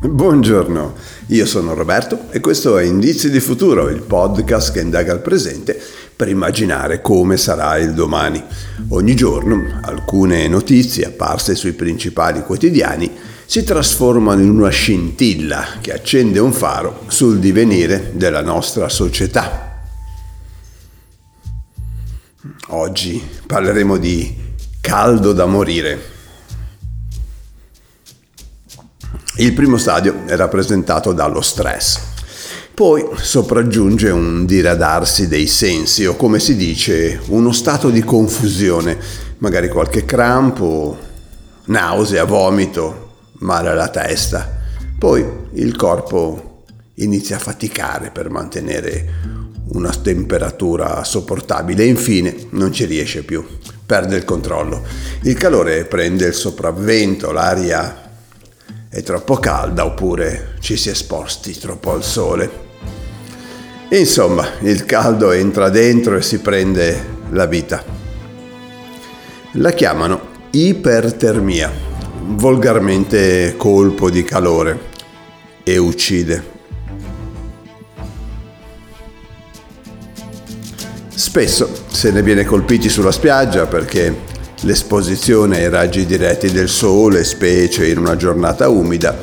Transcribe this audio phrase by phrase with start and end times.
[0.00, 0.94] Buongiorno,
[1.26, 5.76] io sono Roberto e questo è Indizi di Futuro, il podcast che indaga il presente
[6.14, 8.40] per immaginare come sarà il domani.
[8.90, 13.10] Ogni giorno alcune notizie apparse sui principali quotidiani
[13.44, 19.82] si trasformano in una scintilla che accende un faro sul divenire della nostra società.
[22.68, 24.32] Oggi parleremo di
[24.80, 26.17] caldo da morire.
[29.40, 32.00] Il primo stadio è rappresentato dallo stress.
[32.74, 38.98] Poi sopraggiunge un diradarsi dei sensi o come si dice uno stato di confusione,
[39.38, 40.98] magari qualche crampo,
[41.66, 44.58] nausea, vomito, male alla testa.
[44.98, 49.12] Poi il corpo inizia a faticare per mantenere
[49.68, 53.46] una temperatura sopportabile e infine non ci riesce più,
[53.86, 54.82] perde il controllo.
[55.22, 58.06] Il calore prende il sopravvento, l'aria
[58.90, 62.66] è troppo calda oppure ci si è esposti troppo al sole.
[63.90, 67.82] Insomma, il caldo entra dentro e si prende la vita.
[69.52, 71.70] La chiamano ipertermia,
[72.22, 74.78] volgarmente colpo di calore,
[75.62, 76.56] e uccide.
[81.14, 87.86] Spesso se ne viene colpiti sulla spiaggia perché l'esposizione ai raggi diretti del sole, specie
[87.86, 89.16] in una giornata umida,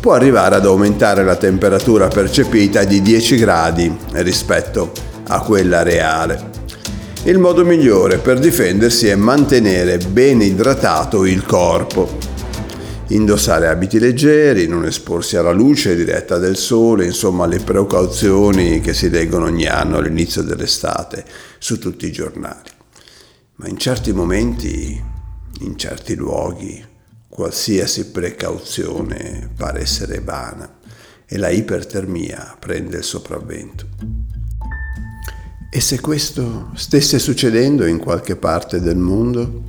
[0.00, 4.92] può arrivare ad aumentare la temperatura percepita di 10 gradi rispetto
[5.28, 6.52] a quella reale.
[7.24, 12.32] Il modo migliore per difendersi è mantenere ben idratato il corpo
[13.08, 19.10] indossare abiti leggeri, non esporsi alla luce diretta del sole, insomma le precauzioni che si
[19.10, 21.24] leggono ogni anno all'inizio dell'estate
[21.58, 22.73] su tutti i giornali.
[23.56, 25.00] Ma in certi momenti,
[25.60, 26.84] in certi luoghi,
[27.28, 30.78] qualsiasi precauzione pare essere vana
[31.24, 33.86] e la ipertermia prende il sopravvento.
[35.70, 39.62] E se questo stesse succedendo in qualche parte del mondo?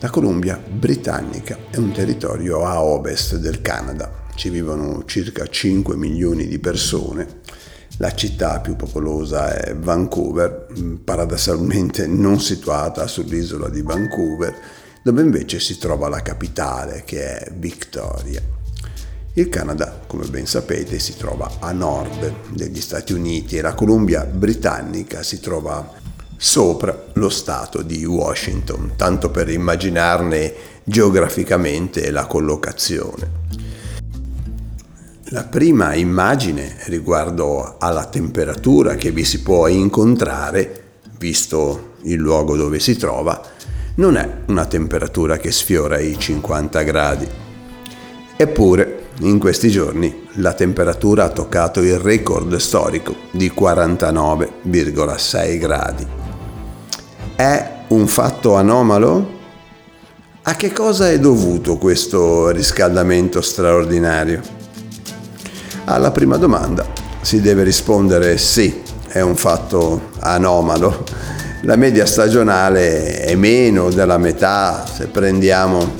[0.00, 6.48] La Columbia britannica è un territorio a ovest del Canada, ci vivono circa 5 milioni
[6.48, 7.40] di persone.
[8.00, 10.68] La città più popolosa è Vancouver,
[11.02, 14.54] paradossalmente non situata sull'isola di Vancouver,
[15.02, 18.40] dove invece si trova la capitale che è Victoria.
[19.32, 24.24] Il Canada, come ben sapete, si trova a nord degli Stati Uniti e la Columbia
[24.24, 25.92] britannica si trova
[26.36, 30.54] sopra lo stato di Washington, tanto per immaginarne
[30.84, 33.46] geograficamente la collocazione.
[35.30, 40.84] La prima immagine riguardo alla temperatura che vi si può incontrare,
[41.18, 43.38] visto il luogo dove si trova,
[43.96, 47.28] non è una temperatura che sfiora i 50 gradi.
[48.38, 56.06] Eppure, in questi giorni, la temperatura ha toccato il record storico di 49,6 gradi.
[57.36, 59.36] È un fatto anomalo?
[60.40, 64.56] A che cosa è dovuto questo riscaldamento straordinario?
[65.90, 66.84] Alla prima domanda
[67.22, 71.02] si deve rispondere sì, è un fatto anomalo.
[71.62, 75.90] La media stagionale è meno della metà, se prendiamo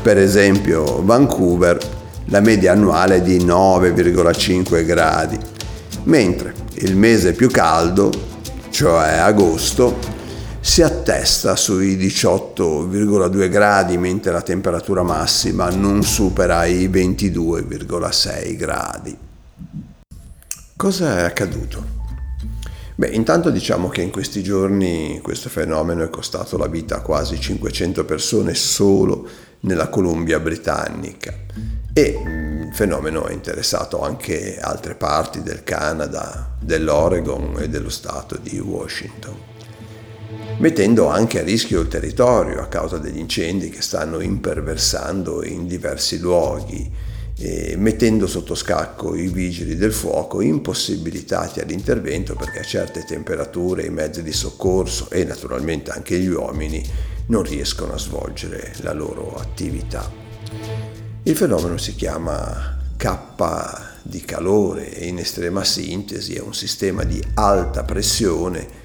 [0.00, 1.78] per esempio Vancouver,
[2.28, 5.38] la media annuale è di 9,5 gradi,
[6.04, 8.10] mentre il mese più caldo,
[8.70, 9.98] cioè agosto,
[10.60, 19.24] si attesta sui 18,2 gradi mentre la temperatura massima non supera i 22,6 gradi.
[20.76, 21.82] Cosa è accaduto?
[22.96, 27.40] Beh, intanto diciamo che in questi giorni questo fenomeno è costato la vita a quasi
[27.40, 29.26] 500 persone solo
[29.60, 31.34] nella Columbia britannica
[31.94, 38.36] e mm, il fenomeno ha interessato anche altre parti del Canada, dell'Oregon e dello stato
[38.36, 39.34] di Washington
[40.58, 46.18] mettendo anche a rischio il territorio a causa degli incendi che stanno imperversando in diversi
[46.18, 46.90] luoghi,
[47.76, 54.22] mettendo sotto scacco i vigili del fuoco impossibilitati all'intervento perché a certe temperature i mezzi
[54.22, 56.82] di soccorso e naturalmente anche gli uomini
[57.26, 60.10] non riescono a svolgere la loro attività.
[61.24, 63.18] Il fenomeno si chiama K
[64.02, 68.84] di calore e in estrema sintesi è un sistema di alta pressione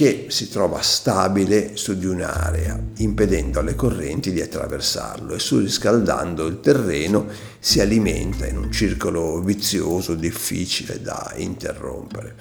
[0.00, 6.60] che si trova stabile su di un'area, impedendo alle correnti di attraversarlo e surriscaldando il
[6.60, 7.26] terreno
[7.58, 12.34] si alimenta in un circolo vizioso difficile da interrompere.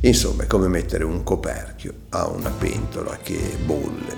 [0.00, 4.16] Insomma, è come mettere un coperchio a una pentola che bolle.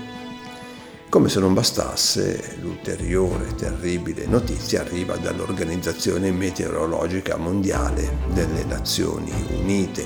[1.07, 10.03] Come se non bastasse, l'ulteriore terribile notizia arriva dall'Organizzazione Meteorologica Mondiale delle Nazioni Unite,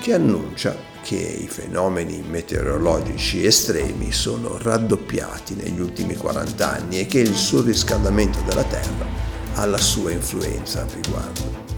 [0.00, 7.20] che annuncia che i fenomeni meteorologici estremi sono raddoppiati negli ultimi 40 anni e che
[7.20, 9.06] il surriscaldamento della Terra
[9.54, 11.68] ha la sua influenza al riguardo.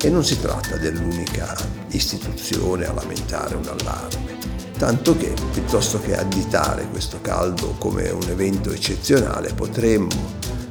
[0.00, 1.54] E non si tratta dell'unica
[1.88, 4.50] istituzione a lamentare un allarme
[4.80, 10.08] tanto che piuttosto che additare questo caldo come un evento eccezionale potremmo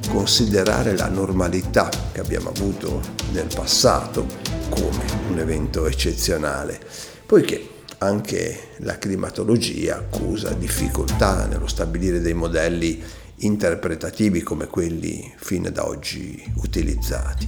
[0.10, 3.02] considerare la normalità che abbiamo avuto
[3.34, 4.26] nel passato
[4.70, 6.80] come un evento eccezionale,
[7.26, 13.02] poiché anche la climatologia accusa difficoltà nello stabilire dei modelli
[13.38, 17.48] interpretativi come quelli fino ad oggi utilizzati.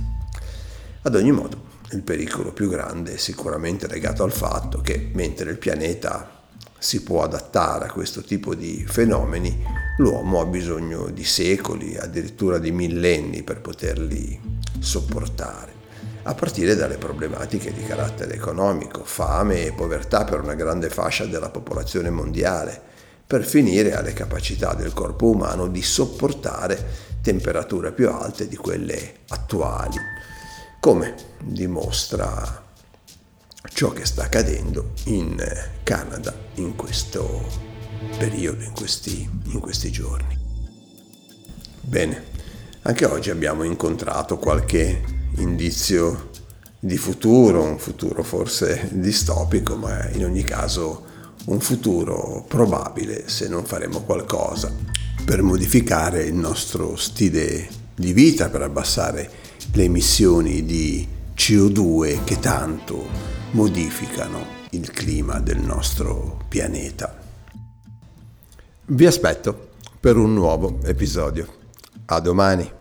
[1.03, 5.57] Ad ogni modo, il pericolo più grande è sicuramente legato al fatto che mentre il
[5.57, 6.39] pianeta
[6.77, 9.63] si può adattare a questo tipo di fenomeni,
[9.98, 14.39] l'uomo ha bisogno di secoli, addirittura di millenni per poterli
[14.80, 15.74] sopportare,
[16.23, 21.50] a partire dalle problematiche di carattere economico, fame e povertà per una grande fascia della
[21.50, 22.89] popolazione mondiale,
[23.25, 29.97] per finire alle capacità del corpo umano di sopportare temperature più alte di quelle attuali,
[30.79, 32.65] come dimostra
[33.74, 35.41] ciò che sta accadendo in
[35.83, 37.47] Canada in questo
[38.17, 40.38] periodo, in questi, in questi giorni.
[41.79, 42.25] Bene,
[42.81, 46.30] anche oggi abbiamo incontrato qualche indizio
[46.80, 51.06] di futuro, un futuro forse distopico, ma in ogni caso
[51.45, 54.74] un futuro probabile se non faremo qualcosa
[55.24, 59.30] per modificare il nostro stile di vita, per abbassare
[59.74, 63.06] le emissioni di CO2 che tanto
[63.51, 67.19] modificano il clima del nostro pianeta.
[68.86, 69.69] Vi aspetto
[70.00, 71.48] per un nuovo episodio.
[72.06, 72.81] A domani!